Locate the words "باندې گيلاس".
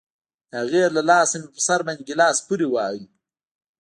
1.85-2.37